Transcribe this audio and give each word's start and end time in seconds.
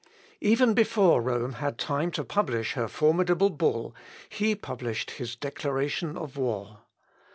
Even 0.39 0.73
before 0.73 1.21
Rome 1.21 1.51
had 1.61 1.77
time 1.77 2.09
to 2.13 2.23
publish 2.23 2.73
her 2.73 2.87
formidable 2.87 3.51
bull, 3.51 3.93
he 4.29 4.55
published 4.55 5.11
his 5.11 5.35
declaration 5.35 6.17
of 6.17 6.37
war. 6.37 6.79